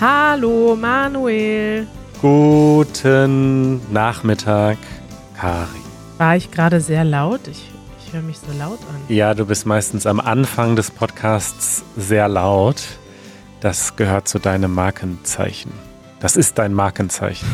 [0.00, 1.86] Hallo Manuel.
[2.22, 4.78] Guten Nachmittag,
[5.36, 5.68] Kari.
[6.16, 7.46] War ich gerade sehr laut?
[7.46, 9.14] Ich, ich höre mich so laut an.
[9.14, 12.82] Ja, du bist meistens am Anfang des Podcasts sehr laut.
[13.60, 15.70] Das gehört zu deinem Markenzeichen.
[16.18, 17.48] Das ist dein Markenzeichen.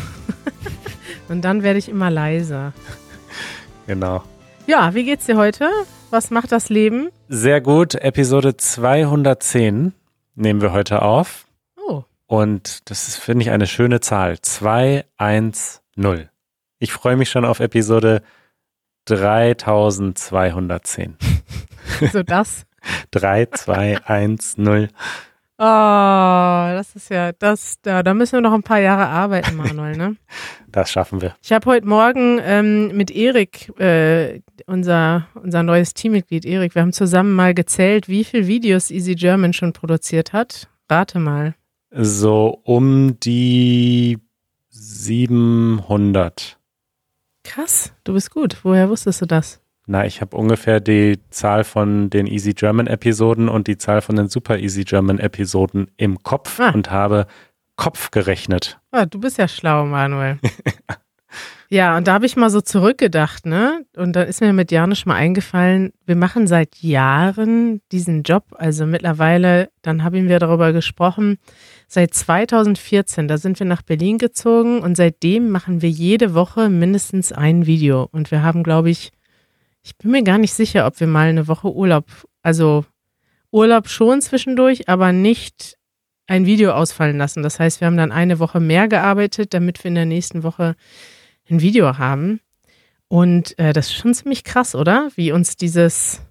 [1.27, 2.71] Und dann werde ich immer leiser.
[3.87, 4.23] Genau.
[4.67, 5.69] Ja, wie geht's dir heute?
[6.11, 7.09] Was macht das Leben?
[7.27, 7.95] Sehr gut.
[7.95, 9.91] Episode 210
[10.35, 11.46] nehmen wir heute auf.
[12.27, 14.39] Und das ist, finde ich, eine schöne Zahl.
[14.39, 16.29] 210.
[16.79, 18.23] Ich freue mich schon auf Episode
[19.05, 21.15] 3210.
[22.11, 22.65] so das.
[23.11, 24.89] 3210.
[25.59, 29.97] Oh, das ist ja, das, da, da müssen wir noch ein paar Jahre arbeiten, Manuel,
[29.97, 30.15] ne?
[30.67, 31.35] Das schaffen wir.
[31.41, 36.93] Ich habe heute Morgen ähm, mit Erik, äh, unser, unser neues Teammitglied Erik, wir haben
[36.93, 40.69] zusammen mal gezählt, wie viele Videos Easy German schon produziert hat.
[40.91, 41.55] Rate mal.
[41.99, 44.19] So um die
[44.69, 46.59] 700.
[47.43, 48.57] Krass, du bist gut.
[48.63, 49.61] Woher wusstest du das?
[49.87, 54.15] Na, ich habe ungefähr die Zahl von den Easy German Episoden und die Zahl von
[54.15, 56.69] den Super Easy German Episoden im Kopf Ah.
[56.69, 57.25] und habe
[57.77, 58.79] Kopf gerechnet.
[58.91, 60.39] Ah, du bist ja schlau, Manuel.
[61.69, 63.85] ja, und da habe ich mal so zurückgedacht, ne?
[63.95, 68.45] Und dann ist mir mit Janisch mal eingefallen, wir machen seit Jahren diesen Job.
[68.57, 71.37] Also mittlerweile, dann haben wir darüber gesprochen,
[71.87, 77.33] seit 2014, da sind wir nach Berlin gezogen und seitdem machen wir jede Woche mindestens
[77.33, 78.07] ein Video.
[78.11, 79.11] Und wir haben, glaube ich,
[79.83, 82.05] ich bin mir gar nicht sicher, ob wir mal eine Woche Urlaub,
[82.41, 82.85] also
[83.51, 85.77] Urlaub schon zwischendurch, aber nicht
[86.27, 87.43] ein Video ausfallen lassen.
[87.43, 90.75] Das heißt, wir haben dann eine Woche mehr gearbeitet, damit wir in der nächsten Woche
[91.49, 92.39] ein Video haben.
[93.07, 95.09] Und äh, das ist schon ziemlich krass, oder?
[95.15, 96.21] Wie uns dieses,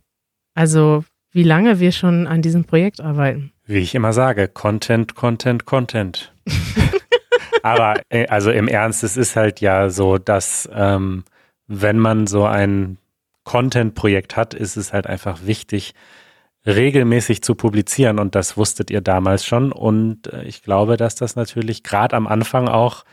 [0.55, 3.53] also wie lange wir schon an diesem Projekt arbeiten.
[3.67, 6.33] Wie ich immer sage, Content, Content, Content.
[7.63, 11.25] Aber äh, also im Ernst, es ist halt ja so, dass ähm,
[11.67, 12.99] wenn man so ein
[13.45, 15.95] Content-Projekt hat, ist es halt einfach wichtig,
[16.67, 18.19] regelmäßig zu publizieren.
[18.19, 19.73] Und das wusstet ihr damals schon.
[19.73, 23.05] Und äh, ich glaube, dass das natürlich gerade am Anfang auch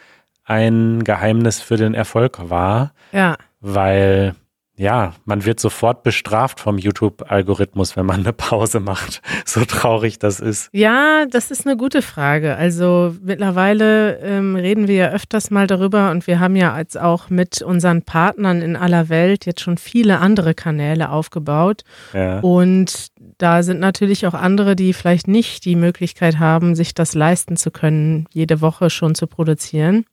[0.46, 4.36] ein Geheimnis für den Erfolg war, Ja, weil
[4.76, 9.22] ja, man wird sofort bestraft vom YouTube-Algorithmus, wenn man eine Pause macht.
[9.46, 10.70] So traurig das ist.
[10.72, 12.56] Ja, das ist eine gute Frage.
[12.56, 17.30] Also mittlerweile ähm, reden wir ja öfters mal darüber und wir haben ja als auch
[17.30, 21.84] mit unseren Partnern in aller Welt jetzt schon viele andere Kanäle aufgebaut.
[22.14, 22.40] Ja.
[22.40, 27.56] Und da sind natürlich auch andere, die vielleicht nicht die Möglichkeit haben, sich das leisten
[27.58, 30.06] zu können, jede Woche schon zu produzieren.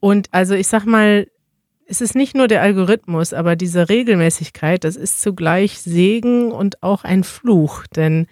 [0.00, 1.26] Und also ich sag mal,
[1.86, 7.02] es ist nicht nur der Algorithmus, aber diese Regelmäßigkeit, das ist zugleich Segen und auch
[7.02, 7.86] ein Fluch.
[7.86, 8.26] Denn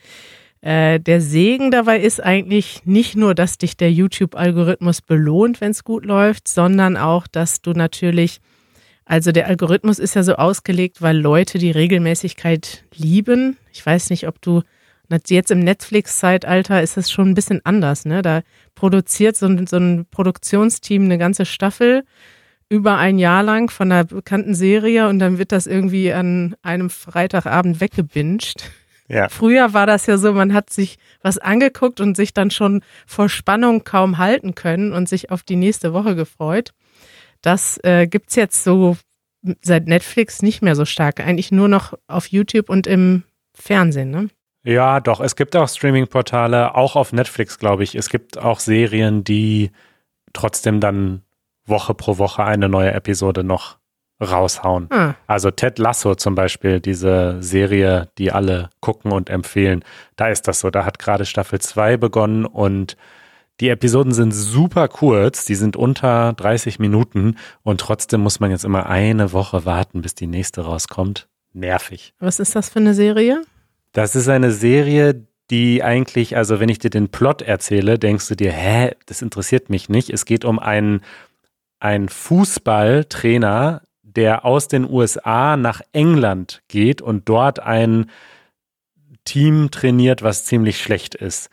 [0.61, 5.85] äh, der Segen dabei ist eigentlich nicht nur, dass dich der YouTube-Algorithmus belohnt, wenn es
[5.85, 8.41] gut läuft, sondern auch, dass du natürlich,
[9.07, 13.57] also der Algorithmus ist ja so ausgelegt, weil Leute die Regelmäßigkeit lieben.
[13.73, 14.63] Ich weiß nicht, ob du
[15.29, 18.05] jetzt im Netflix-Zeitalter ist es schon ein bisschen anders.
[18.05, 18.23] Ne?
[18.23, 18.43] Da
[18.75, 22.05] produziert so ein, so ein Produktionsteam eine ganze Staffel
[22.69, 26.91] über ein Jahr lang von einer bekannten Serie und dann wird das irgendwie an einem
[26.91, 28.71] Freitagabend weggebinged.
[29.09, 29.29] Ja.
[29.29, 33.29] Früher war das ja so, man hat sich was angeguckt und sich dann schon vor
[33.29, 36.73] Spannung kaum halten können und sich auf die nächste Woche gefreut.
[37.41, 38.97] Das äh, gibt's jetzt so
[39.63, 41.21] seit Netflix nicht mehr so stark.
[41.21, 43.23] Eigentlich nur noch auf YouTube und im
[43.55, 44.29] Fernsehen, ne?
[44.67, 47.95] Ja, doch, es gibt auch Streaming-Portale, auch auf Netflix, glaube ich.
[47.95, 49.71] Es gibt auch Serien, die
[50.33, 51.23] trotzdem dann
[51.65, 53.79] Woche pro Woche eine neue Episode noch
[54.21, 54.89] raushauen.
[54.91, 59.85] Ah, Also Ted Lasso zum Beispiel, diese Serie, die alle gucken und empfehlen,
[60.17, 60.71] da ist das so.
[60.71, 62.97] Da hat gerade Staffel 2 begonnen und
[63.61, 68.65] die Episoden sind super kurz, die sind unter 30 Minuten und trotzdem muss man jetzt
[68.65, 71.29] immer eine Woche warten, bis die nächste rauskommt.
[71.53, 72.15] Nervig.
[72.19, 73.43] was ist das für eine Serie?
[73.97, 78.37] Das ist eine Serie, die eigentlich, also wenn ich dir den Plot erzähle, denkst du
[78.37, 80.11] dir, hä, das interessiert mich nicht.
[80.11, 81.01] Es geht um einen,
[81.81, 88.11] einen Fußballtrainer, der aus den USA nach England geht und dort ein
[89.25, 91.49] Team trainiert, was ziemlich schlecht ist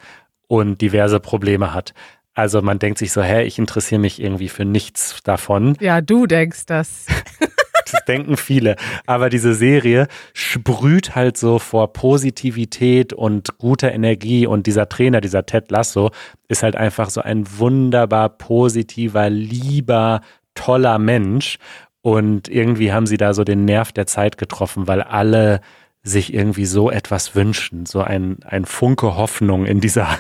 [0.48, 1.94] und diverse Probleme hat.
[2.34, 5.78] Also man denkt sich so, hä, ich interessiere mich irgendwie für nichts davon.
[5.80, 7.06] Ja, du denkst das.
[7.92, 8.76] Das denken viele.
[9.06, 14.48] Aber diese Serie sprüht halt so vor Positivität und guter Energie.
[14.48, 16.12] Und dieser Trainer, dieser Ted Lasso,
[16.48, 20.22] ist halt einfach so ein wunderbar positiver, lieber,
[20.56, 21.58] toller Mensch.
[22.02, 25.62] Und irgendwie haben sie da so den Nerv der Zeit getroffen, weil alle
[26.04, 30.20] sich irgendwie so etwas wünschen, so ein, ein Funke Hoffnung in dieser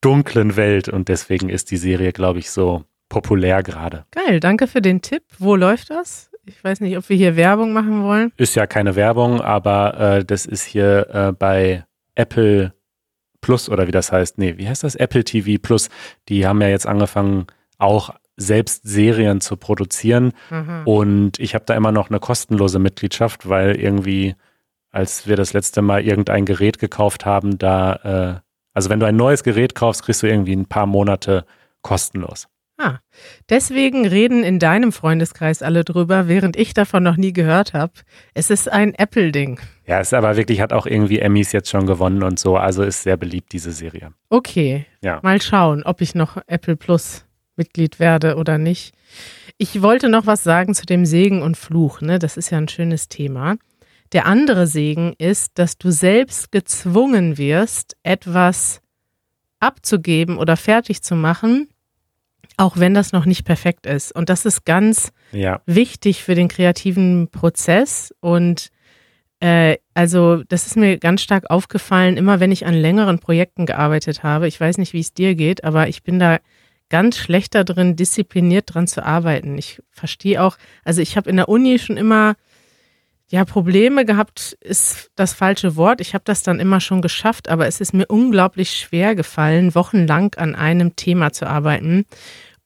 [0.00, 4.04] dunklen Welt und deswegen ist die Serie, glaube ich, so populär gerade.
[4.12, 5.24] Geil, danke für den Tipp.
[5.38, 6.30] Wo läuft das?
[6.46, 8.32] Ich weiß nicht, ob wir hier Werbung machen wollen.
[8.36, 11.84] Ist ja keine Werbung, aber äh, das ist hier äh, bei
[12.14, 12.72] Apple
[13.40, 14.38] Plus oder wie das heißt.
[14.38, 14.94] Nee, wie heißt das?
[14.94, 15.88] Apple TV Plus.
[16.28, 17.46] Die haben ja jetzt angefangen,
[17.78, 20.32] auch selbst Serien zu produzieren.
[20.50, 20.82] Mhm.
[20.84, 24.36] Und ich habe da immer noch eine kostenlose Mitgliedschaft, weil irgendwie,
[24.90, 28.40] als wir das letzte Mal irgendein Gerät gekauft haben, da, äh,
[28.72, 31.44] also wenn du ein neues Gerät kaufst, kriegst du irgendwie ein paar Monate
[31.82, 32.48] kostenlos.
[32.78, 32.98] Ah,
[33.48, 37.92] deswegen reden in deinem Freundeskreis alle drüber, während ich davon noch nie gehört habe.
[38.34, 39.60] Es ist ein Apple-Ding.
[39.86, 42.56] Ja, es aber wirklich hat auch irgendwie Emmys jetzt schon gewonnen und so.
[42.56, 44.12] Also ist sehr beliebt, diese Serie.
[44.28, 44.84] Okay.
[45.02, 45.20] Ja.
[45.22, 47.24] Mal schauen, ob ich noch Apple Plus
[47.56, 48.94] Mitglied werde oder nicht.
[49.56, 52.02] Ich wollte noch was sagen zu dem Segen und Fluch.
[52.02, 52.18] Ne?
[52.18, 53.56] Das ist ja ein schönes Thema.
[54.12, 58.82] Der andere Segen ist, dass du selbst gezwungen wirst, etwas
[59.58, 61.68] abzugeben oder fertig zu machen,
[62.56, 64.12] auch wenn das noch nicht perfekt ist.
[64.12, 65.60] Und das ist ganz ja.
[65.66, 68.14] wichtig für den kreativen Prozess.
[68.20, 68.70] Und
[69.40, 74.22] äh, also das ist mir ganz stark aufgefallen, immer wenn ich an längeren Projekten gearbeitet
[74.22, 74.48] habe.
[74.48, 76.38] Ich weiß nicht, wie es dir geht, aber ich bin da
[76.88, 79.58] ganz schlecht darin, diszipliniert dran zu arbeiten.
[79.58, 82.36] Ich verstehe auch, also ich habe in der Uni schon immer
[83.28, 86.00] ja, Probleme gehabt ist das falsche Wort.
[86.00, 90.34] Ich habe das dann immer schon geschafft, aber es ist mir unglaublich schwer gefallen, wochenlang
[90.36, 92.06] an einem Thema zu arbeiten.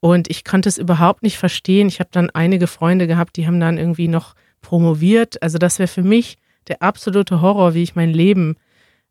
[0.00, 1.88] Und ich konnte es überhaupt nicht verstehen.
[1.88, 5.43] Ich habe dann einige Freunde gehabt, die haben dann irgendwie noch promoviert.
[5.43, 6.38] Also das wäre für mich
[6.69, 8.56] der absolute Horror, wie ich mein Leben,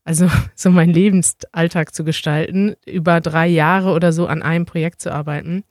[0.03, 5.13] also so mein Lebensalltag zu gestalten, über drei Jahre oder so an einem Projekt zu
[5.13, 5.63] arbeiten.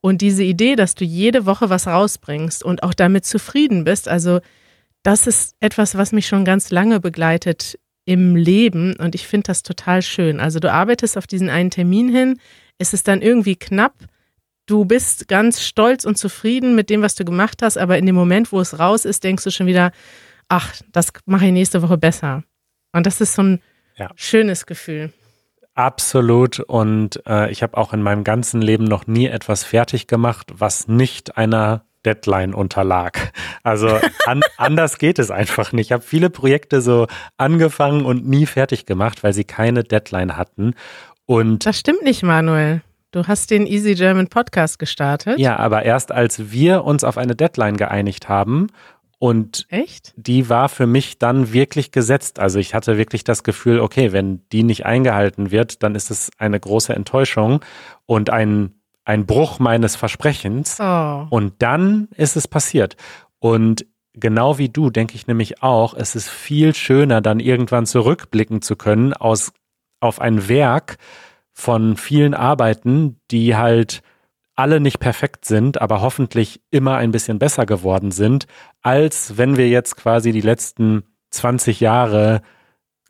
[0.00, 4.40] Und diese Idee, dass du jede Woche was rausbringst und auch damit zufrieden bist, also
[5.02, 9.62] das ist etwas, was mich schon ganz lange begleitet im Leben und ich finde das
[9.62, 10.40] total schön.
[10.40, 12.40] Also du arbeitest auf diesen einen Termin hin,
[12.78, 13.94] es ist dann irgendwie knapp,
[14.68, 18.14] du bist ganz stolz und zufrieden mit dem, was du gemacht hast, aber in dem
[18.14, 19.90] Moment, wo es raus ist, denkst du schon wieder,
[20.48, 22.44] ach, das mache ich nächste Woche besser.
[22.92, 23.62] Und das ist so ein
[23.96, 24.10] ja.
[24.14, 25.12] schönes Gefühl.
[25.74, 26.60] Absolut.
[26.60, 30.88] Und äh, ich habe auch in meinem ganzen Leben noch nie etwas fertig gemacht, was
[30.88, 33.32] nicht einer Deadline unterlag.
[33.62, 35.86] Also an, anders geht es einfach nicht.
[35.86, 37.06] Ich habe viele Projekte so
[37.36, 40.74] angefangen und nie fertig gemacht, weil sie keine Deadline hatten.
[41.26, 42.82] Und das stimmt nicht, Manuel.
[43.10, 45.38] Du hast den Easy German Podcast gestartet.
[45.38, 48.66] Ja, aber erst als wir uns auf eine Deadline geeinigt haben
[49.18, 50.12] und Echt?
[50.16, 52.38] die war für mich dann wirklich gesetzt.
[52.38, 56.30] Also ich hatte wirklich das Gefühl, okay, wenn die nicht eingehalten wird, dann ist es
[56.36, 57.64] eine große Enttäuschung
[58.04, 58.74] und ein,
[59.06, 60.76] ein Bruch meines Versprechens.
[60.78, 61.26] Oh.
[61.30, 62.96] Und dann ist es passiert.
[63.38, 68.60] Und genau wie du denke ich nämlich auch, es ist viel schöner, dann irgendwann zurückblicken
[68.60, 69.52] zu können aus,
[70.00, 70.98] auf ein Werk
[71.58, 74.02] von vielen Arbeiten, die halt
[74.54, 78.46] alle nicht perfekt sind, aber hoffentlich immer ein bisschen besser geworden sind,
[78.80, 82.42] als wenn wir jetzt quasi die letzten 20 Jahre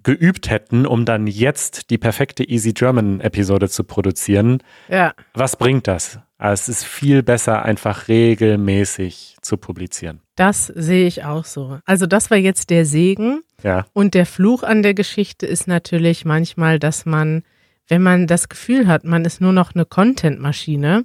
[0.02, 4.62] geübt hätten, um dann jetzt die perfekte Easy German Episode zu produzieren.
[4.88, 5.12] Ja.
[5.34, 6.18] Was bringt das?
[6.38, 10.22] Also es ist viel besser, einfach regelmäßig zu publizieren.
[10.36, 11.80] Das sehe ich auch so.
[11.84, 13.42] Also das war jetzt der Segen.
[13.62, 13.84] Ja.
[13.92, 17.42] Und der Fluch an der Geschichte ist natürlich manchmal, dass man
[17.88, 21.04] wenn man das Gefühl hat, man ist nur noch eine Content-Maschine,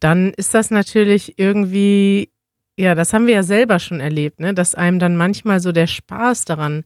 [0.00, 2.30] dann ist das natürlich irgendwie,
[2.76, 5.86] ja, das haben wir ja selber schon erlebt, ne, dass einem dann manchmal so der
[5.86, 6.84] Spaß daran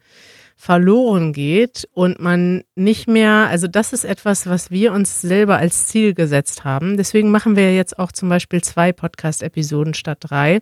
[0.58, 5.86] verloren geht und man nicht mehr, also das ist etwas, was wir uns selber als
[5.86, 6.96] Ziel gesetzt haben.
[6.96, 10.60] Deswegen machen wir jetzt auch zum Beispiel zwei Podcast-Episoden statt drei,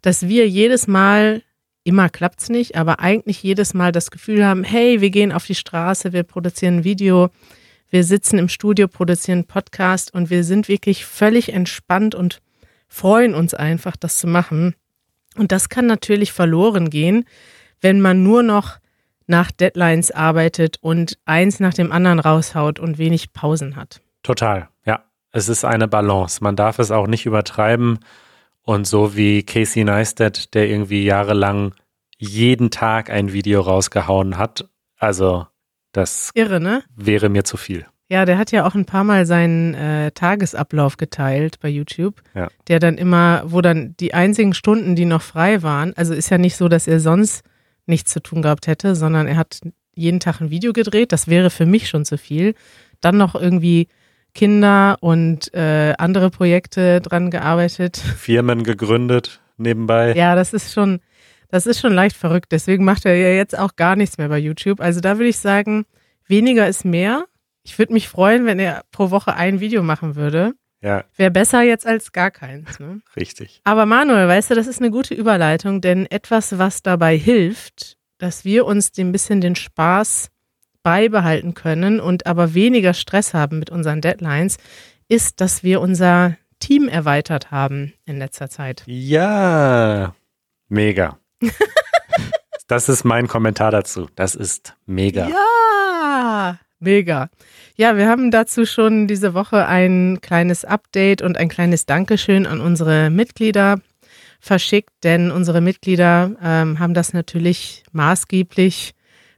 [0.00, 1.42] dass wir jedes Mal
[1.84, 5.54] immer klappt's nicht, aber eigentlich jedes Mal das Gefühl haben, hey, wir gehen auf die
[5.54, 7.30] Straße, wir produzieren ein Video,
[7.88, 12.42] wir sitzen im Studio, produzieren Podcast und wir sind wirklich völlig entspannt und
[12.88, 14.74] freuen uns einfach, das zu machen.
[15.36, 17.24] Und das kann natürlich verloren gehen,
[17.80, 18.78] wenn man nur noch
[19.26, 24.00] nach Deadlines arbeitet und eins nach dem anderen raushaut und wenig Pausen hat.
[24.22, 25.04] Total, ja.
[25.32, 26.42] Es ist eine Balance.
[26.42, 27.98] Man darf es auch nicht übertreiben.
[28.62, 31.74] Und so wie Casey Neistat, der irgendwie jahrelang
[32.16, 35.46] jeden Tag ein Video rausgehauen hat, also
[35.96, 36.82] das Irre, ne?
[36.94, 37.86] wäre mir zu viel.
[38.08, 42.48] Ja, der hat ja auch ein paar Mal seinen äh, Tagesablauf geteilt bei YouTube, ja.
[42.68, 46.38] der dann immer, wo dann die einzigen Stunden, die noch frei waren, also ist ja
[46.38, 47.42] nicht so, dass er sonst
[47.86, 49.60] nichts zu tun gehabt hätte, sondern er hat
[49.94, 52.54] jeden Tag ein Video gedreht, das wäre für mich schon zu viel.
[53.00, 53.88] Dann noch irgendwie
[54.34, 57.96] Kinder und äh, andere Projekte dran gearbeitet.
[57.96, 60.14] Firmen gegründet nebenbei.
[60.14, 61.00] Ja, das ist schon,
[61.48, 62.52] das ist schon leicht verrückt.
[62.52, 64.80] Deswegen macht er ja jetzt auch gar nichts mehr bei YouTube.
[64.80, 65.86] Also da würde ich sagen,
[66.26, 67.24] weniger ist mehr.
[67.62, 70.54] Ich würde mich freuen, wenn er pro Woche ein Video machen würde.
[70.82, 72.78] Ja, Wäre besser jetzt als gar keins.
[72.78, 73.00] Ne?
[73.16, 73.60] richtig.
[73.64, 78.44] Aber Manuel, weißt du, das ist eine gute Überleitung, denn etwas, was dabei hilft, dass
[78.44, 80.30] wir uns ein bisschen den Spaß
[80.82, 84.58] beibehalten können und aber weniger Stress haben mit unseren Deadlines,
[85.08, 88.84] ist, dass wir unser Team erweitert haben in letzter Zeit.
[88.86, 90.14] Ja,
[90.68, 91.18] mega.
[92.68, 94.08] das ist mein Kommentar dazu.
[94.14, 95.28] Das ist mega.
[95.28, 97.28] Ja, mega.
[97.76, 102.60] Ja, wir haben dazu schon diese Woche ein kleines Update und ein kleines Dankeschön an
[102.60, 103.80] unsere Mitglieder
[104.40, 108.94] verschickt, denn unsere Mitglieder ähm, haben das natürlich maßgeblich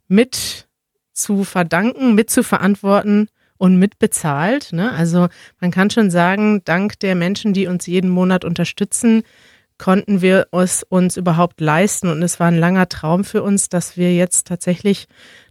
[0.06, 0.68] mit
[1.12, 4.72] zu verdanken, mit zu verantworten und mitbezahlt.
[4.72, 4.92] Ne?
[4.92, 5.28] Also
[5.60, 9.24] man kann schon sagen, dank der Menschen, die uns jeden Monat unterstützen,
[9.78, 12.08] konnten wir es uns überhaupt leisten.
[12.08, 15.06] Und es war ein langer Traum für uns, dass wir jetzt tatsächlich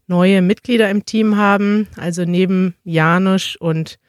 [0.08, 1.88] neue Mitglieder im Team haben.
[1.98, 4.00] Also neben Janusz und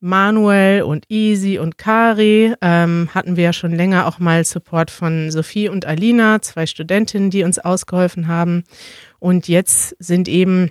[0.00, 5.30] Manuel und Easy und Kari ähm, hatten wir ja schon länger auch mal Support von
[5.30, 8.64] Sophie und Alina, zwei Studentinnen, die uns ausgeholfen haben.
[9.18, 10.70] Und jetzt sind eben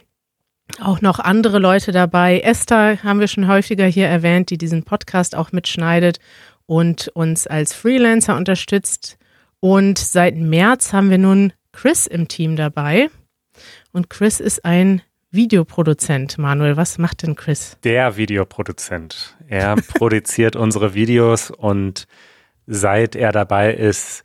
[0.80, 2.40] auch noch andere Leute dabei.
[2.40, 6.20] Esther haben wir schon häufiger hier erwähnt, die diesen Podcast auch mitschneidet
[6.66, 9.18] und uns als Freelancer unterstützt.
[9.60, 13.10] Und seit März haben wir nun Chris im Team dabei.
[13.92, 16.38] Und Chris ist ein Videoproduzent.
[16.38, 17.78] Manuel, was macht denn Chris?
[17.84, 19.36] Der Videoproduzent.
[19.48, 22.08] Er produziert unsere Videos und
[22.68, 24.24] seit er dabei ist,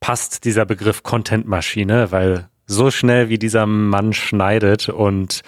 [0.00, 5.42] passt dieser Begriff Contentmaschine, weil so schnell wie dieser Mann schneidet und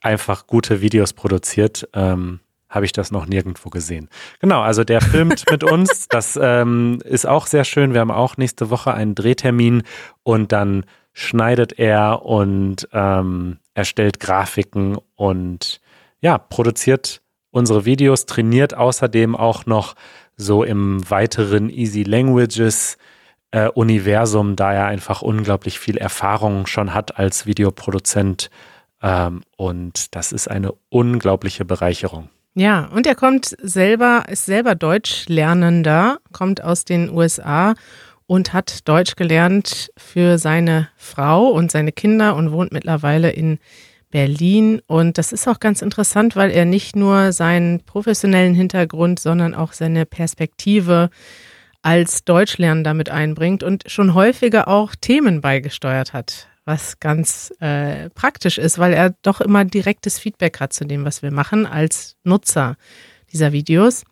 [0.00, 4.08] einfach gute Videos produziert, ähm, habe ich das noch nirgendwo gesehen.
[4.38, 6.08] Genau, also der filmt mit uns.
[6.08, 7.92] Das ähm, ist auch sehr schön.
[7.92, 9.82] Wir haben auch nächste Woche einen Drehtermin
[10.22, 15.80] und dann schneidet er und ähm, erstellt Grafiken und
[16.20, 19.96] ja, produziert unsere Videos, trainiert außerdem auch noch
[20.36, 22.96] so im weiteren Easy Languages
[23.50, 28.50] äh, Universum, da er einfach unglaublich viel Erfahrung schon hat als Videoproduzent.
[29.02, 32.28] Ähm, und das ist eine unglaubliche Bereicherung.
[32.54, 37.74] Ja, und er kommt selber, ist selber Deutschlernender, kommt aus den USA
[38.26, 43.58] und hat Deutsch gelernt für seine Frau und seine Kinder und wohnt mittlerweile in
[44.10, 44.82] Berlin.
[44.88, 49.72] Und das ist auch ganz interessant, weil er nicht nur seinen professionellen Hintergrund, sondern auch
[49.72, 51.10] seine Perspektive
[51.82, 58.58] als Deutschlernender mit einbringt und schon häufiger auch Themen beigesteuert hat was ganz äh, praktisch
[58.58, 62.76] ist, weil er doch immer direktes Feedback hat zu dem, was wir machen als Nutzer
[63.32, 64.04] dieser Videos.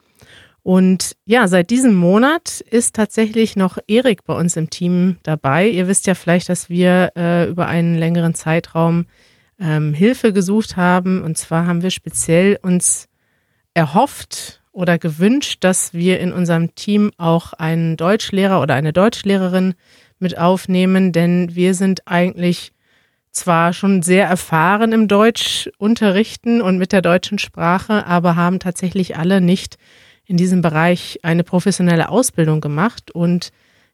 [0.62, 5.68] Und ja, seit diesem Monat ist tatsächlich noch Erik bei uns im Team dabei.
[5.68, 9.06] Ihr wisst ja vielleicht, dass wir äh, über einen längeren Zeitraum
[9.58, 11.22] ähm, Hilfe gesucht haben.
[11.22, 13.08] Und zwar haben wir speziell uns
[13.72, 19.74] erhofft oder gewünscht, dass wir in unserem Team auch einen Deutschlehrer oder eine Deutschlehrerin
[20.20, 22.72] mit aufnehmen, denn wir sind eigentlich
[23.30, 29.40] zwar schon sehr erfahren im Deutschunterrichten und mit der deutschen Sprache, aber haben tatsächlich alle
[29.40, 29.76] nicht
[30.24, 33.50] in diesem Bereich eine professionelle Ausbildung gemacht und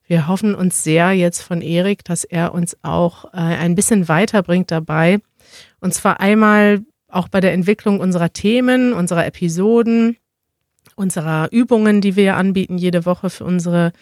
[0.06, 4.70] wir hoffen uns sehr jetzt von Erik, dass er uns auch äh, ein bisschen weiterbringt
[4.70, 5.18] dabei.
[5.80, 10.16] Und zwar einmal auch bei der Entwicklung unserer Themen, unserer Episoden,
[10.94, 13.92] unserer Übungen, die wir anbieten jede Woche für unsere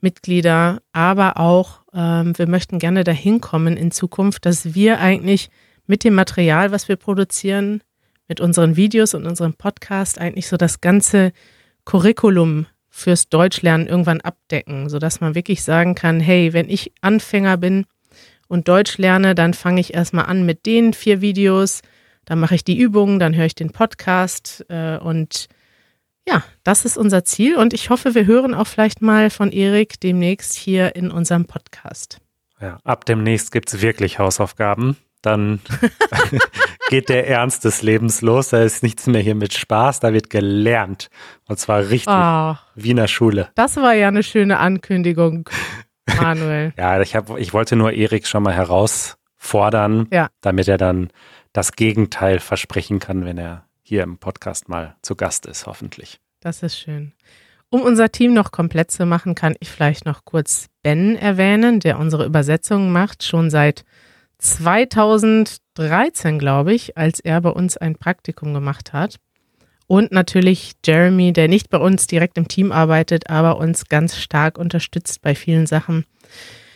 [0.00, 5.50] Mitglieder, aber auch ähm, wir möchten gerne dahin kommen in Zukunft, dass wir eigentlich
[5.86, 7.82] mit dem Material, was wir produzieren,
[8.28, 11.32] mit unseren Videos und unserem Podcast eigentlich so das ganze
[11.84, 17.86] Curriculum fürs Deutschlernen irgendwann abdecken, sodass man wirklich sagen kann, hey, wenn ich Anfänger bin
[18.48, 21.80] und Deutsch lerne, dann fange ich erstmal an mit den vier Videos,
[22.24, 25.48] dann mache ich die Übungen, dann höre ich den Podcast äh, und
[26.28, 29.98] ja, das ist unser Ziel und ich hoffe, wir hören auch vielleicht mal von Erik
[30.00, 32.18] demnächst hier in unserem Podcast.
[32.60, 34.96] Ja, ab demnächst gibt es wirklich Hausaufgaben.
[35.22, 35.60] Dann
[36.90, 38.50] geht der Ernst des Lebens los.
[38.50, 41.08] Da ist nichts mehr hier mit Spaß, da wird gelernt.
[41.48, 43.48] Und zwar richtig Oh, wie in der Schule.
[43.54, 45.48] das war ja eine schöne Ankündigung,
[46.20, 46.72] Manuel.
[46.78, 50.28] Ja, ich, hab, ich wollte nur Erik schon mal herausfordern, Ja.
[50.40, 51.08] damit er dann
[51.52, 56.20] das Gegenteil versprechen kann, wenn er hier im Podcast mal zu Gast ist, hoffentlich.
[56.40, 57.14] Das ist schön.
[57.70, 61.98] Um unser Team noch komplett zu machen, kann ich vielleicht noch kurz Ben erwähnen, der
[61.98, 63.86] unsere Übersetzungen macht, schon seit
[64.38, 69.16] 2013, glaube ich, als er bei uns ein Praktikum gemacht hat.
[69.86, 74.58] Und natürlich Jeremy, der nicht bei uns direkt im Team arbeitet, aber uns ganz stark
[74.58, 76.04] unterstützt bei vielen Sachen.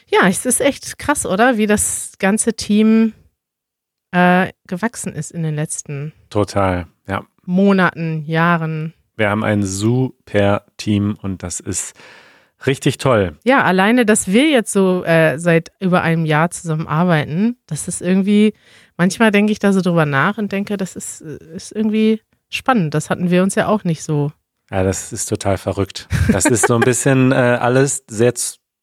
[0.06, 1.58] Ja, es ist echt krass, oder?
[1.58, 3.12] Wie das ganze Team
[4.12, 6.86] äh, gewachsen ist in den letzten Total.
[7.46, 8.94] Monaten, Jahren.
[9.16, 11.94] Wir haben ein super Team und das ist
[12.66, 13.36] richtig toll.
[13.44, 18.00] Ja, alleine, dass wir jetzt so äh, seit über einem Jahr zusammen arbeiten, das ist
[18.00, 18.54] irgendwie,
[18.96, 22.94] manchmal denke ich da so drüber nach und denke, das ist, ist irgendwie spannend.
[22.94, 24.32] Das hatten wir uns ja auch nicht so.
[24.70, 26.08] Ja, das ist total verrückt.
[26.30, 28.32] Das ist so ein bisschen äh, alles sehr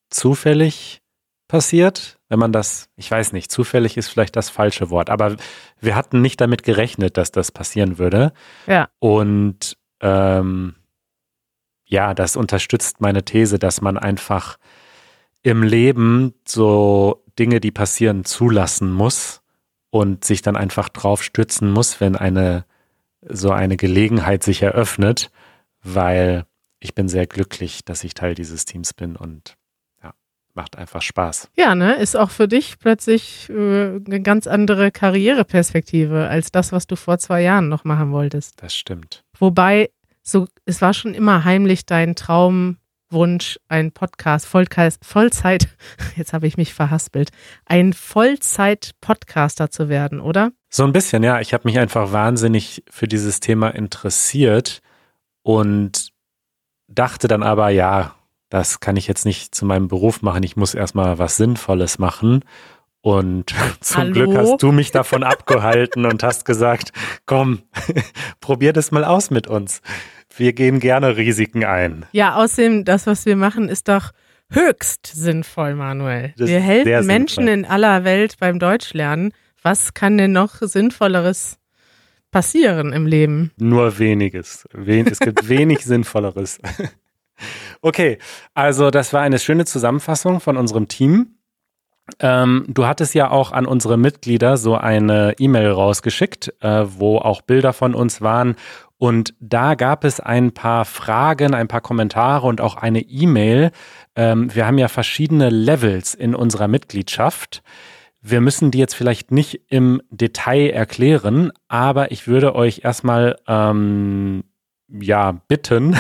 [0.10, 1.02] zufällig
[1.48, 5.36] passiert, wenn man das, ich weiß nicht, zufällig ist vielleicht das falsche Wort, aber
[5.82, 8.32] wir hatten nicht damit gerechnet, dass das passieren würde.
[8.68, 8.90] Ja.
[9.00, 10.76] Und ähm,
[11.86, 14.58] ja, das unterstützt meine These, dass man einfach
[15.42, 19.42] im Leben so Dinge, die passieren, zulassen muss
[19.90, 22.66] und sich dann einfach drauf stürzen muss, wenn eine
[23.28, 25.32] so eine Gelegenheit sich eröffnet,
[25.84, 26.46] weil
[26.80, 29.58] ich bin sehr glücklich, dass ich Teil dieses Teams bin und
[30.60, 31.52] macht einfach Spaß.
[31.58, 33.54] Ja, ne, ist auch für dich plötzlich äh,
[34.06, 38.62] eine ganz andere Karriereperspektive als das, was du vor zwei Jahren noch machen wolltest.
[38.62, 39.24] Das stimmt.
[39.38, 39.90] Wobei,
[40.22, 45.70] so, es war schon immer heimlich dein Traumwunsch, ein Podcast, Vollkreis, Vollzeit,
[46.18, 47.30] jetzt habe ich mich verhaspelt,
[47.66, 50.52] ein Vollzeit-Podcaster zu werden, oder?
[50.70, 51.40] So ein bisschen, ja.
[51.40, 54.82] Ich habe mich einfach wahnsinnig für dieses Thema interessiert
[55.42, 56.10] und
[56.90, 58.19] dachte dann aber, ja,
[58.50, 60.44] das kann ich jetzt nicht zu meinem Beruf machen.
[60.44, 62.44] Ich muss erstmal was Sinnvolles machen.
[63.02, 64.14] Und zum Hallo?
[64.14, 66.92] Glück hast du mich davon abgehalten und hast gesagt,
[67.26, 67.62] komm,
[68.42, 69.82] probier das mal aus mit uns.
[70.36, 72.06] Wir gehen gerne Risiken ein.
[72.12, 74.12] Ja, außerdem, das, was wir machen, ist doch
[74.52, 76.34] höchst sinnvoll, Manuel.
[76.38, 77.60] Das wir helfen Menschen sinnvoll.
[77.60, 79.34] in aller Welt beim Deutschlernen.
[79.62, 81.58] Was kann denn noch Sinnvolleres
[82.32, 83.52] passieren im Leben?
[83.58, 84.68] Nur weniges.
[84.72, 86.60] Wen, es gibt wenig Sinnvolleres.
[87.82, 88.18] Okay,
[88.54, 91.36] also das war eine schöne Zusammenfassung von unserem Team.
[92.20, 97.42] Ähm, du hattest ja auch an unsere Mitglieder so eine E-Mail rausgeschickt, äh, wo auch
[97.42, 98.56] Bilder von uns waren.
[98.98, 103.72] Und da gab es ein paar Fragen, ein paar Kommentare und auch eine E-Mail.
[104.16, 107.62] Ähm, wir haben ja verschiedene Levels in unserer Mitgliedschaft.
[108.22, 114.44] Wir müssen die jetzt vielleicht nicht im Detail erklären, aber ich würde euch erstmal ähm,
[114.90, 115.96] ja bitten,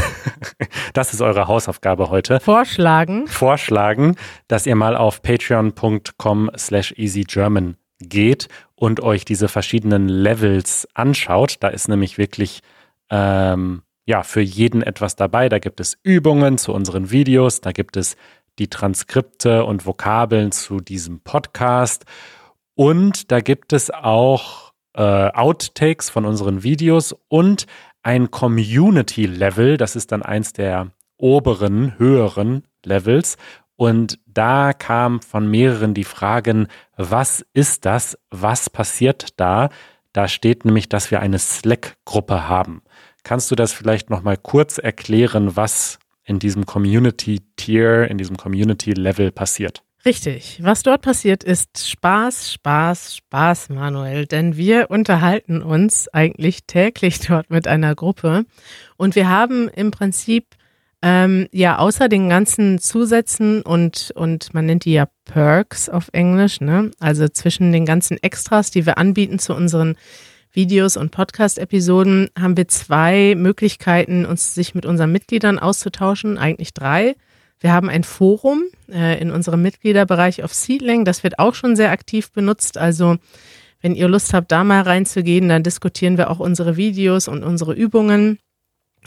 [0.93, 3.27] das ist eure Hausaufgabe heute, Vorschlagen.
[3.27, 4.15] vorschlagen,
[4.47, 11.57] dass ihr mal auf patreon.com slash easygerman geht und euch diese verschiedenen Levels anschaut.
[11.59, 12.61] Da ist nämlich wirklich
[13.09, 15.49] ähm, ja für jeden etwas dabei.
[15.49, 18.15] Da gibt es Übungen zu unseren Videos, da gibt es
[18.57, 22.05] die Transkripte und Vokabeln zu diesem Podcast
[22.75, 27.67] und da gibt es auch äh, Outtakes von unseren Videos und
[28.03, 33.37] ein Community-Level, das ist dann eins der oberen, höheren Levels.
[33.75, 38.17] Und da kam von mehreren die Fragen, was ist das?
[38.29, 39.69] Was passiert da?
[40.11, 42.81] Da steht nämlich, dass wir eine Slack-Gruppe haben.
[43.23, 49.83] Kannst du das vielleicht nochmal kurz erklären, was in diesem Community-Tier, in diesem Community-Level passiert?
[50.05, 50.59] Richtig.
[50.63, 54.25] Was dort passiert, ist Spaß, Spaß, Spaß, Manuel.
[54.25, 58.45] Denn wir unterhalten uns eigentlich täglich dort mit einer Gruppe.
[58.95, 60.55] Und wir haben im Prinzip
[61.01, 66.59] ähm, ja außer den ganzen Zusätzen und, und man nennt die ja Perks auf Englisch,
[66.59, 66.91] ne?
[66.99, 69.95] Also zwischen den ganzen Extras, die wir anbieten zu unseren
[70.51, 77.15] Videos und Podcast-Episoden, haben wir zwei Möglichkeiten, uns sich mit unseren Mitgliedern auszutauschen, eigentlich drei.
[77.59, 81.03] Wir haben ein Forum äh, in unserem Mitgliederbereich auf Seedling.
[81.05, 82.77] Das wird auch schon sehr aktiv benutzt.
[82.77, 83.17] Also
[83.81, 87.73] wenn ihr Lust habt, da mal reinzugehen, dann diskutieren wir auch unsere Videos und unsere
[87.73, 88.39] Übungen.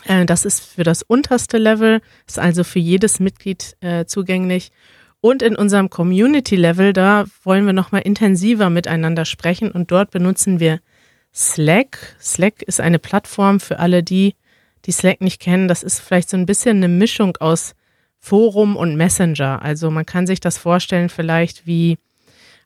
[0.04, 4.70] Äh, das ist für das unterste Level, ist also für jedes Mitglied äh, zugänglich.
[5.20, 10.80] Und in unserem Community-Level, da wollen wir nochmal intensiver miteinander sprechen und dort benutzen wir
[11.32, 12.16] Slack.
[12.20, 14.34] Slack ist eine Plattform für alle die,
[14.84, 15.68] die Slack nicht kennen.
[15.68, 17.74] Das ist vielleicht so ein bisschen eine Mischung aus
[18.24, 19.61] Forum und Messenger.
[19.62, 21.98] Also man kann sich das vorstellen vielleicht wie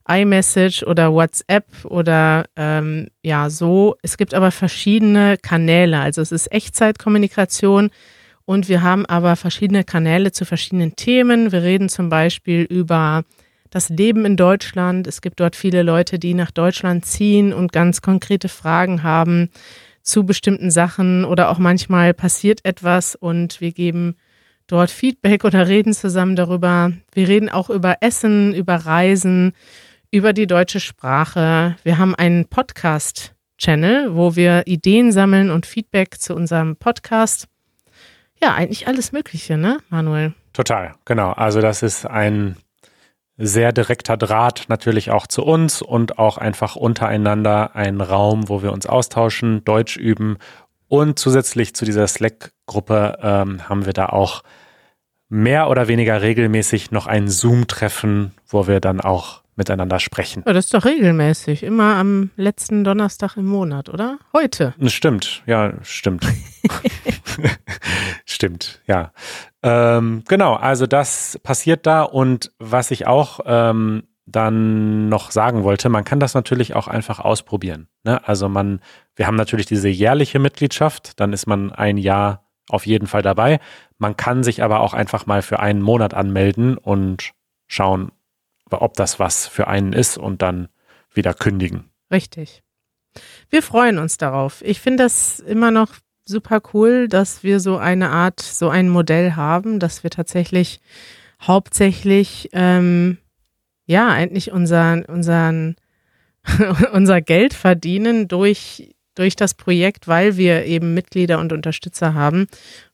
[0.07, 3.97] iMessage oder WhatsApp oder ähm, ja so.
[4.03, 5.99] Es gibt aber verschiedene Kanäle.
[5.99, 7.91] Also es ist Echtzeitkommunikation
[8.45, 11.51] und wir haben aber verschiedene Kanäle zu verschiedenen Themen.
[11.51, 13.25] Wir reden zum Beispiel über
[13.71, 15.07] das Leben in Deutschland.
[15.07, 19.49] Es gibt dort viele Leute, die nach Deutschland ziehen und ganz konkrete Fragen haben
[20.03, 24.17] zu bestimmten Sachen oder auch manchmal passiert etwas und wir geben
[24.67, 26.93] dort Feedback oder reden zusammen darüber.
[27.13, 29.53] Wir reden auch über Essen, über Reisen,
[30.11, 31.77] über die deutsche Sprache.
[31.83, 37.49] Wir haben einen Podcast-Channel, wo wir Ideen sammeln und Feedback zu unserem Podcast.
[38.43, 40.35] Ja, eigentlich alles Mögliche, ne, Manuel?
[40.53, 41.33] Total, genau.
[41.33, 42.57] Also das ist ein
[43.39, 48.73] sehr direkter Draht natürlich auch zu uns und auch einfach untereinander ein Raum, wo wir
[48.73, 50.39] uns austauschen, Deutsch üben
[50.89, 54.43] Und zusätzlich zu dieser Slack-Gruppe ähm, haben wir da auch
[55.29, 60.45] mehr oder weniger regelmäßig noch ein Zoom-Treffen, wo wir dann auch miteinander sprechen.
[60.47, 61.63] Ja, das ist doch regelmäßig.
[61.63, 64.19] Immer am letzten Donnerstag im Monat, oder?
[64.33, 64.75] Heute.
[64.87, 66.27] Stimmt, ja, stimmt.
[68.25, 69.13] stimmt, ja.
[69.63, 75.89] Ähm, genau, also das passiert da und was ich auch ähm, dann noch sagen wollte,
[75.89, 77.89] man kann das natürlich auch einfach ausprobieren.
[78.05, 78.27] Ne?
[78.27, 78.81] Also man,
[79.15, 83.61] wir haben natürlich diese jährliche Mitgliedschaft, dann ist man ein Jahr auf jeden Fall dabei.
[83.99, 87.31] Man kann sich aber auch einfach mal für einen Monat anmelden und
[87.69, 88.11] schauen,
[88.71, 90.69] ob das was für einen ist und dann
[91.13, 91.85] wieder kündigen.
[92.11, 92.65] Richtig.
[93.49, 94.61] Wir freuen uns darauf.
[94.63, 99.33] Ich finde das immer noch super cool, dass wir so eine Art, so ein Modell
[99.33, 100.81] haben, dass wir tatsächlich
[101.41, 103.19] hauptsächlich ähm,
[103.87, 105.77] ja eigentlich unseren, unseren,
[106.93, 112.47] unser Geld verdienen durch durch das Projekt, weil wir eben Mitglieder und Unterstützer haben.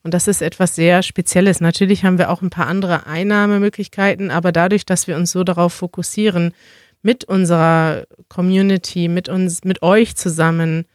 [0.03, 1.61] Und das ist etwas sehr Spezielles.
[1.61, 5.75] Natürlich haben wir auch ein paar andere Einnahmemöglichkeiten, aber dadurch, dass wir uns so darauf
[5.75, 6.55] fokussieren,
[7.03, 10.87] mit unserer Community, mit uns, mit euch zusammen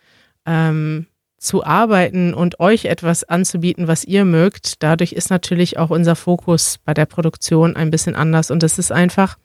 [0.46, 1.08] ähm,
[1.38, 6.80] zu arbeiten und euch etwas anzubieten, was ihr mögt, dadurch ist natürlich auch unser Fokus
[6.84, 8.50] bei der Produktion ein bisschen anders.
[8.50, 9.38] Und es ist einfach,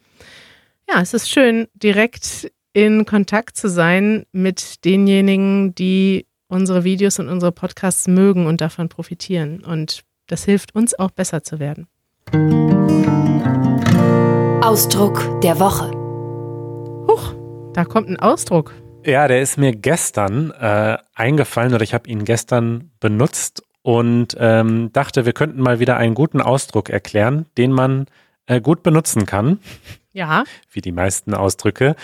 [0.93, 7.29] ja, es ist schön, direkt in Kontakt zu sein mit denjenigen, die unsere Videos und
[7.29, 9.65] unsere Podcasts mögen und davon profitieren.
[9.65, 11.87] Und das hilft uns auch besser zu werden.
[14.63, 15.91] Ausdruck der Woche.
[17.11, 17.35] Huch,
[17.73, 18.75] da kommt ein Ausdruck.
[19.05, 24.91] Ja, der ist mir gestern äh, eingefallen oder ich habe ihn gestern benutzt und ähm,
[24.93, 28.07] dachte, wir könnten mal wieder einen guten Ausdruck erklären, den man
[28.47, 29.59] äh, gut benutzen kann.
[30.13, 30.45] Ja.
[30.71, 31.97] Wie die meisten Ausdrücke.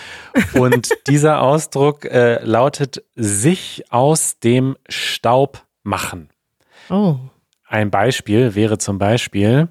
[0.53, 6.29] Und dieser Ausdruck äh, lautet sich aus dem Staub machen.
[6.89, 7.17] Oh.
[7.67, 9.67] Ein Beispiel wäre zum Beispiel,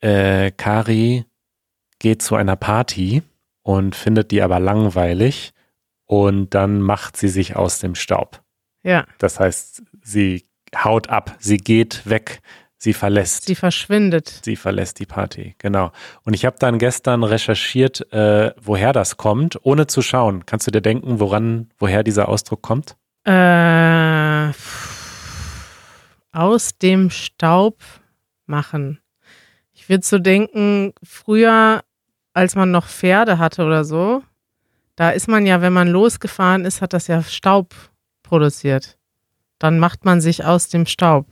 [0.00, 1.26] äh, Kari
[1.98, 3.22] geht zu einer Party
[3.62, 5.52] und findet die aber langweilig
[6.06, 8.42] und dann macht sie sich aus dem Staub.
[8.82, 9.06] Ja.
[9.18, 10.44] Das heißt, sie
[10.74, 12.40] haut ab, sie geht weg,
[12.84, 13.46] Sie verlässt.
[13.46, 14.40] Sie verschwindet.
[14.44, 15.90] Sie verlässt die Party, genau.
[16.24, 20.44] Und ich habe dann gestern recherchiert, äh, woher das kommt, ohne zu schauen.
[20.44, 22.96] Kannst du dir denken, woran, woher dieser Ausdruck kommt?
[23.24, 24.52] Äh,
[26.32, 27.78] aus dem Staub
[28.44, 29.00] machen.
[29.72, 31.84] Ich würde so denken, früher,
[32.34, 34.22] als man noch Pferde hatte oder so,
[34.94, 37.74] da ist man ja, wenn man losgefahren ist, hat das ja Staub
[38.22, 38.98] produziert.
[39.58, 41.28] Dann macht man sich aus dem Staub.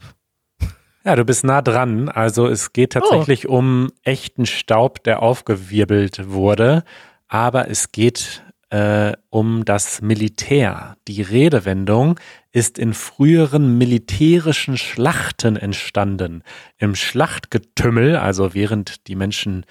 [1.05, 2.07] Ja, du bist nah dran.
[2.07, 3.57] Also es geht tatsächlich oh.
[3.57, 6.83] um echten Staub, der aufgewirbelt wurde.
[7.27, 10.95] Aber es geht äh, um das Militär.
[11.09, 12.19] Die Redewendung
[12.53, 16.41] ist in früheren militärischen Schlachten entstanden.
[16.77, 19.65] Im Schlachtgetümmel, also während die Menschen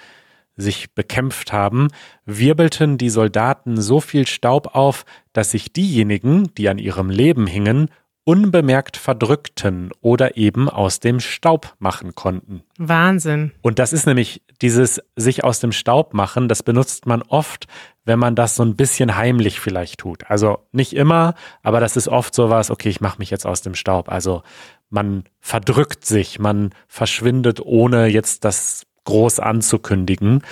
[0.56, 1.88] sich bekämpft haben,
[2.26, 7.88] wirbelten die Soldaten so viel Staub auf, dass sich diejenigen, die an ihrem Leben hingen,
[8.24, 12.62] unbemerkt verdrückten oder eben aus dem Staub machen konnten.
[12.78, 13.52] Wahnsinn.
[13.62, 17.66] Und das ist nämlich dieses sich aus dem Staub machen, das benutzt man oft,
[18.04, 20.30] wenn man das so ein bisschen heimlich vielleicht tut.
[20.30, 23.60] Also nicht immer, aber das ist oft so was, okay, ich mache mich jetzt aus
[23.62, 24.08] dem Staub.
[24.08, 24.42] Also
[24.88, 30.42] man verdrückt sich, man verschwindet, ohne jetzt das groß anzukündigen.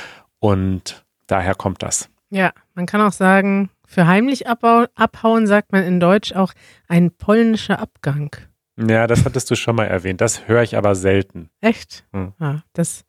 [0.40, 2.08] Und daher kommt das.
[2.30, 6.52] Ja, man kann auch sagen, für heimlich abhauen sagt man in Deutsch auch
[6.86, 8.36] ein polnischer Abgang.
[8.78, 10.20] Ja, das hattest du schon mal erwähnt.
[10.20, 11.50] Das höre ich aber selten.
[11.60, 12.04] Echt?
[12.12, 12.32] Hm.
[12.38, 13.04] Ja, das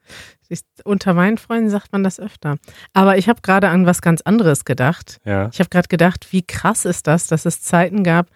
[0.49, 2.57] ist, unter meinen Freunden sagt man das öfter.
[2.93, 5.19] Aber ich habe gerade an was ganz anderes gedacht.
[5.23, 5.49] Ja.
[5.53, 8.31] Ich habe gerade gedacht, wie krass ist das, dass es Zeiten gab,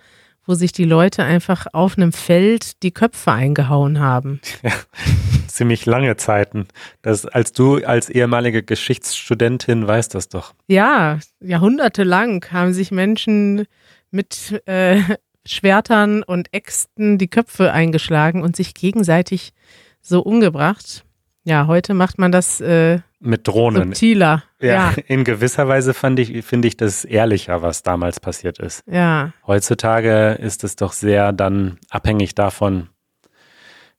[0.46, 4.42] wo sich die Leute einfach auf einem Feld die Köpfe eingehauen haben.
[4.64, 4.72] Ja,
[5.48, 6.68] ziemlich lange Zeiten.
[7.02, 10.54] Das, als du als ehemalige Geschichtsstudentin weißt das doch.
[10.68, 13.66] Ja, jahrhundertelang haben sich Menschen
[14.12, 15.02] mit äh,
[15.46, 19.54] Schwertern und Äxten die Köpfe eingeschlagen und sich gegenseitig
[20.02, 21.06] so umgebracht.
[21.44, 23.90] Ja, heute macht man das äh, mit Drohnen.
[23.90, 24.44] Subtiler.
[24.60, 28.84] Ja, ja, in gewisser Weise fand ich, finde ich das ehrlicher, was damals passiert ist.
[28.88, 29.34] Ja.
[29.46, 32.90] Heutzutage ist es doch sehr dann abhängig davon,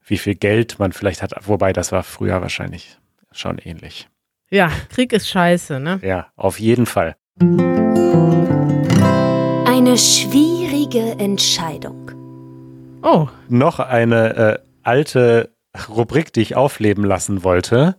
[0.04, 1.34] wie viel Geld man vielleicht hat.
[1.46, 2.98] Wobei, das war früher wahrscheinlich
[3.32, 4.08] schon ähnlich.
[4.50, 5.98] Ja, Krieg ist scheiße, ne?
[6.02, 7.16] Ja, auf jeden Fall.
[9.66, 12.12] Eine schwierige Entscheidung.
[13.02, 13.28] Oh.
[13.48, 15.50] Noch eine äh, alte
[15.88, 17.96] Rubrik, die ich aufleben lassen wollte.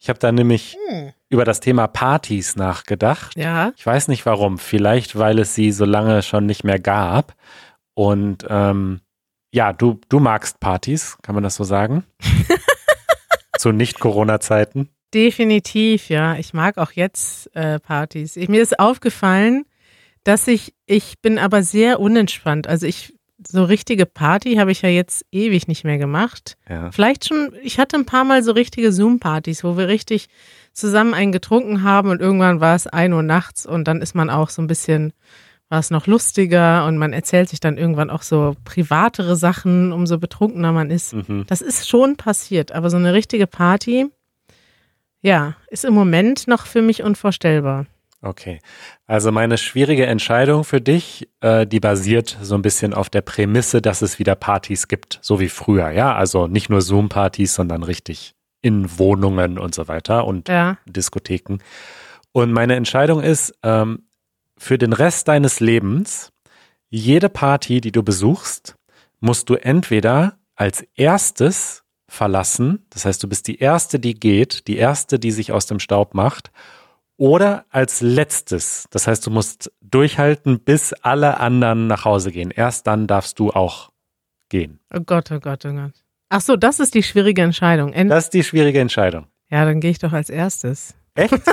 [0.00, 1.12] Ich habe da nämlich hm.
[1.28, 3.36] über das Thema Partys nachgedacht.
[3.36, 3.72] Ja.
[3.76, 4.58] Ich weiß nicht warum.
[4.58, 7.34] Vielleicht, weil es sie so lange schon nicht mehr gab.
[7.94, 9.00] Und ähm,
[9.52, 12.04] ja, du, du magst Partys, kann man das so sagen?
[13.58, 14.88] Zu Nicht-Corona-Zeiten.
[15.12, 16.36] Definitiv, ja.
[16.36, 18.36] Ich mag auch jetzt äh, Partys.
[18.36, 19.66] Ich, mir ist aufgefallen,
[20.24, 22.68] dass ich, ich bin aber sehr unentspannt.
[22.68, 23.14] Also ich,
[23.46, 26.56] so richtige Party habe ich ja jetzt ewig nicht mehr gemacht.
[26.68, 26.90] Ja.
[26.90, 30.28] Vielleicht schon, ich hatte ein paar Mal so richtige Zoom-Partys, wo wir richtig
[30.72, 34.30] zusammen einen getrunken haben und irgendwann war es ein Uhr nachts und dann ist man
[34.30, 35.12] auch so ein bisschen,
[35.68, 40.18] war es noch lustiger und man erzählt sich dann irgendwann auch so privatere Sachen, umso
[40.18, 41.14] betrunkener man ist.
[41.14, 41.44] Mhm.
[41.46, 44.06] Das ist schon passiert, aber so eine richtige Party,
[45.22, 47.86] ja, ist im Moment noch für mich unvorstellbar.
[48.22, 48.60] Okay.
[49.06, 53.80] Also meine schwierige Entscheidung für dich, äh, die basiert so ein bisschen auf der Prämisse,
[53.80, 56.14] dass es wieder Partys gibt, so wie früher, ja.
[56.14, 60.76] Also nicht nur Zoom-Partys, sondern richtig in Wohnungen und so weiter und Ja.
[60.86, 61.58] Diskotheken.
[62.32, 64.04] Und meine Entscheidung ist, ähm,
[64.58, 66.30] für den Rest deines Lebens,
[66.90, 68.76] jede Party, die du besuchst,
[69.20, 74.76] musst du entweder als erstes verlassen, das heißt, du bist die erste, die geht, die
[74.76, 76.50] erste, die sich aus dem Staub macht,
[77.20, 82.50] oder als letztes, das heißt, du musst durchhalten, bis alle anderen nach Hause gehen.
[82.50, 83.90] Erst dann darfst du auch
[84.48, 84.80] gehen.
[84.92, 85.92] Oh Gott, oh Gott, oh Gott.
[86.30, 87.92] Ach so, das ist die schwierige Entscheidung.
[87.92, 89.26] Ent Das ist die schwierige Entscheidung.
[89.50, 90.94] ja, dann gehe ich doch als erstes.
[91.14, 91.34] Echt?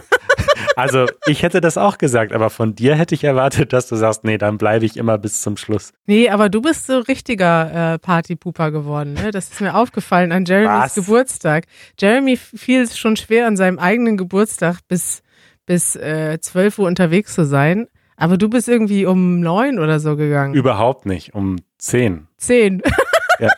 [0.76, 4.24] Also ich hätte das auch gesagt, aber von dir hätte ich erwartet, dass du sagst,
[4.24, 5.92] nee, dann bleibe ich immer bis zum Schluss.
[6.06, 9.14] Nee, aber du bist so richtiger äh, Partypuper geworden.
[9.14, 9.32] Ne?
[9.32, 10.96] Das ist mir aufgefallen an Jeremys Was?
[10.96, 11.66] Geburtstag.
[12.00, 15.24] Jeremy fiel es schon schwer, an seinem eigenen Geburtstag bis,
[15.68, 17.88] bis äh, 12 Uhr unterwegs zu sein.
[18.16, 20.56] Aber du bist irgendwie um neun oder so gegangen.
[20.56, 22.28] Überhaupt nicht, um zehn.
[22.38, 22.82] Zehn.
[23.40, 23.50] Ja.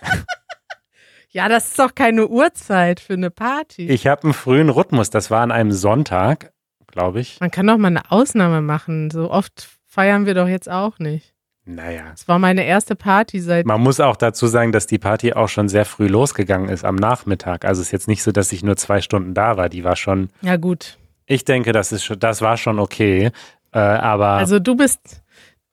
[1.29, 3.87] ja, das ist doch keine Uhrzeit für eine Party.
[3.87, 6.51] Ich habe einen frühen Rhythmus, das war an einem Sonntag,
[6.87, 7.39] glaube ich.
[7.39, 9.09] Man kann doch mal eine Ausnahme machen.
[9.09, 11.33] So oft feiern wir doch jetzt auch nicht.
[11.63, 12.11] Naja.
[12.13, 13.65] Es war meine erste Party seit.
[13.65, 16.95] Man muss auch dazu sagen, dass die Party auch schon sehr früh losgegangen ist, am
[16.95, 17.63] Nachmittag.
[17.63, 19.69] Also es ist jetzt nicht so, dass ich nur zwei Stunden da war.
[19.69, 20.97] Die war schon, Ja, gut.
[21.29, 23.31] Ich denke, das ist schon, das war schon okay.
[23.71, 25.21] Äh, aber Also du bist,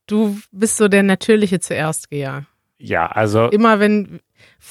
[0.07, 2.45] du bist so der natürliche Zuerstgeher.
[2.79, 4.21] ja, also Immer wenn,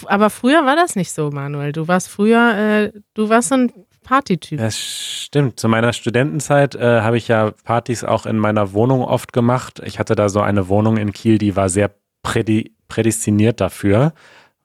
[0.06, 1.71] aber früher war das nicht so, Manuel.
[1.71, 3.71] Du warst früher, äh, du warst so ein
[4.04, 4.60] Partytyp.
[4.60, 5.60] Das stimmt.
[5.60, 9.82] Zu meiner Studentenzeit äh, habe ich ja Partys auch in meiner Wohnung oft gemacht.
[9.84, 11.89] Ich hatte da so eine Wohnung in Kiel, die war sehr
[12.21, 14.13] prädi prädestiniert dafür,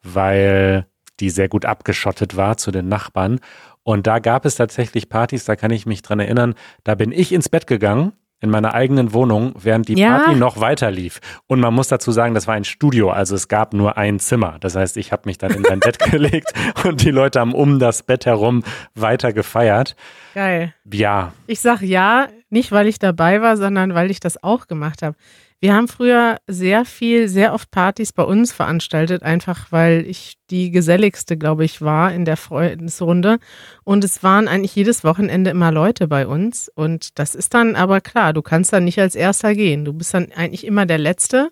[0.03, 0.87] weil
[1.21, 3.41] die sehr gut abgeschottet war zu den Nachbarn.
[3.83, 7.33] Und da gab es tatsächlich Partys, da kann ich mich dran erinnern, da bin ich
[7.33, 8.13] ins Bett gegangen
[8.43, 10.17] in meiner eigenen Wohnung, während die Ja.
[10.17, 11.21] Party noch weiter lief.
[11.47, 14.57] Und man muss dazu sagen, das war ein Studio, also es gab nur ein Zimmer.
[14.61, 16.51] Das heißt, ich habe mich dann in mein Bett gelegt
[16.85, 18.63] und die Leute haben um das Bett herum
[18.95, 19.95] weiter gefeiert.
[20.35, 20.73] Geil.
[20.91, 25.03] Ja, Ich sag ja, nicht weil ich dabei war, sondern weil ich das auch gemacht
[25.03, 25.17] habe.
[25.63, 30.71] Wir haben früher sehr viel, sehr oft Partys bei uns veranstaltet, einfach weil ich die
[30.71, 33.39] geselligste, glaube ich, war in der Freundesrunde.
[33.85, 36.71] Und es waren eigentlich jedes Wochenende immer Leute bei uns.
[36.75, 39.85] Und das ist dann aber klar, du kannst dann nicht als Erster gehen.
[39.85, 41.51] Du bist dann eigentlich immer der Letzte.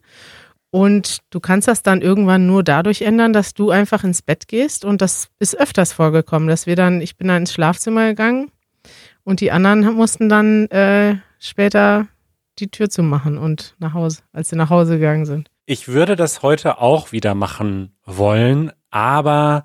[0.71, 4.87] Und du kannst das dann irgendwann nur dadurch ändern, dass du einfach ins Bett gehst.
[4.87, 8.51] Und das ist öfters vorgekommen, dass wir dann, ich bin dann ins Schlafzimmer gegangen
[9.25, 12.09] und die anderen mussten dann äh, später
[12.61, 15.51] die Tür zumachen und nach Hause, als sie nach Hause gegangen sind.
[15.67, 19.65] ich würde das heute auch wieder machen wollen, aber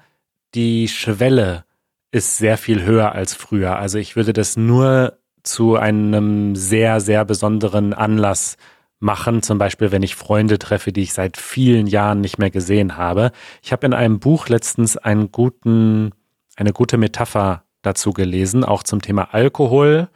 [0.53, 1.65] die Schwelle
[2.11, 3.77] ist sehr viel höher als früher.
[3.77, 8.57] Also ich würde das nur zu einem sehr, sehr besonderen Anlass
[8.99, 12.97] machen, zum Beispiel wenn ich Freunde treffe, die ich seit vielen Jahren nicht mehr gesehen
[12.97, 13.31] habe.
[13.61, 16.11] Ich habe in einem Buch letztens einen guten,
[16.55, 20.07] eine gute Metapher dazu gelesen, auch zum Thema Alkohol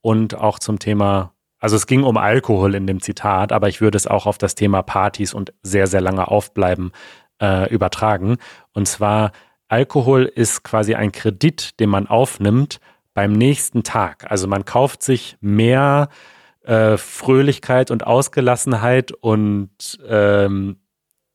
[0.00, 1.31] und auch zum Thema,
[1.62, 4.56] also es ging um Alkohol in dem Zitat, aber ich würde es auch auf das
[4.56, 6.90] Thema Partys und sehr, sehr lange aufbleiben
[7.40, 8.38] äh, übertragen.
[8.72, 9.30] Und zwar,
[9.68, 12.80] Alkohol ist quasi ein Kredit, den man aufnimmt
[13.14, 14.28] beim nächsten Tag.
[14.28, 16.08] Also man kauft sich mehr
[16.64, 20.80] äh, Fröhlichkeit und Ausgelassenheit und ähm,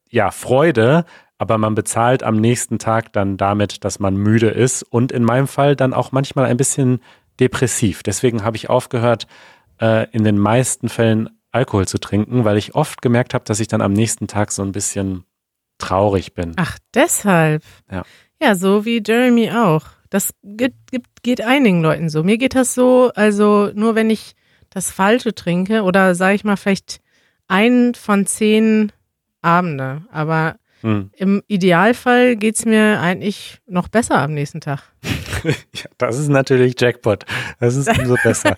[0.10, 1.06] ja, Freude,
[1.38, 5.48] aber man bezahlt am nächsten Tag dann damit, dass man müde ist und in meinem
[5.48, 7.00] Fall dann auch manchmal ein bisschen
[7.40, 8.04] depressiv.
[8.04, 9.26] Deswegen habe ich aufgehört,
[9.82, 13.68] äh, in den meisten Fällen Alkohol zu trinken, weil ich oft gemerkt habe, dass ich
[13.68, 15.24] dann am nächsten Tag so ein bisschen
[15.78, 16.54] traurig bin.
[16.58, 17.64] Ach, deshalb.
[17.92, 18.04] Ja.
[18.42, 19.86] Ja, so wie Jeremy auch.
[20.10, 22.24] Das geht, gibt, geht einigen Leuten so.
[22.24, 24.36] Mir geht das so, also nur wenn ich
[24.70, 27.02] das Falsche trinke oder sage ich mal vielleicht
[27.48, 28.92] einen von zehn
[29.42, 30.04] Abende.
[30.12, 31.10] Aber Hm.
[31.16, 34.84] Im Idealfall geht's mir eigentlich noch besser am nächsten Tag.
[35.44, 37.24] Ja, das ist natürlich Jackpot.
[37.60, 38.58] Das ist umso besser.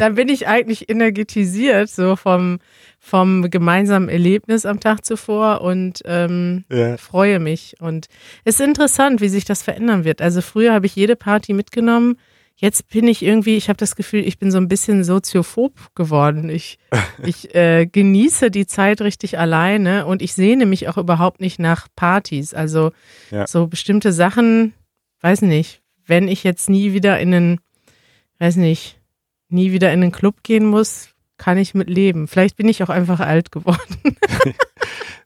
[0.00, 2.58] Dann bin ich eigentlich energetisiert, so vom,
[2.98, 6.96] vom gemeinsamen Erlebnis am Tag zuvor und ähm, ja.
[6.96, 7.76] freue mich.
[7.80, 8.08] Und
[8.44, 10.20] es ist interessant, wie sich das verändern wird.
[10.20, 12.16] Also früher habe ich jede Party mitgenommen.
[12.56, 16.48] Jetzt bin ich irgendwie, ich habe das Gefühl, ich bin so ein bisschen soziophob geworden.
[16.48, 16.78] Ich,
[17.24, 21.88] ich äh, genieße die Zeit richtig alleine und ich sehne mich auch überhaupt nicht nach
[21.96, 22.54] Partys.
[22.54, 22.92] Also
[23.30, 23.46] Ja.
[23.46, 24.72] so bestimmte Sachen,
[25.20, 27.60] weiß nicht, wenn ich jetzt nie wieder in einen,
[28.38, 29.00] weiß nicht,
[29.48, 32.28] nie wieder in einen Club gehen muss, kann ich mit leben.
[32.28, 33.98] Vielleicht bin ich auch einfach alt geworden.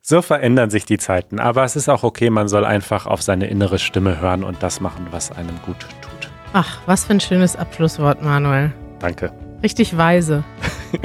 [0.01, 1.39] So verändern sich die Zeiten.
[1.39, 4.81] Aber es ist auch okay, man soll einfach auf seine innere Stimme hören und das
[4.81, 6.08] machen, was einem gut tut.
[6.53, 8.73] Ach, was für ein schönes Abschlusswort, Manuel.
[9.01, 9.33] Danke.
[9.63, 10.45] Richtig weise.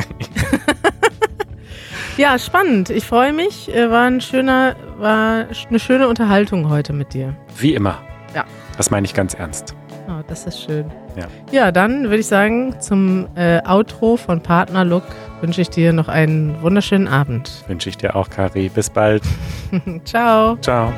[2.17, 2.89] ja, spannend.
[2.89, 3.73] Ich freue mich.
[3.73, 7.35] Äh, War ein schöner, war eine schöne Unterhaltung heute mit dir.
[7.57, 7.99] Wie immer.
[8.35, 8.45] Ja.
[8.77, 9.75] Das meine ich ganz ernst.
[10.07, 10.91] Oh, das ist schön.
[11.15, 11.27] Ja.
[11.51, 15.03] Ja, dann würde ich sagen, zum äh, Outro von Partner Look
[15.41, 17.63] wünsche ich dir noch einen wunderschönen Abend.
[17.67, 18.69] Wünsche ich dir auch, Kari.
[18.69, 19.23] Bis bald.
[20.05, 20.57] Ciao.
[20.57, 20.91] Ciao.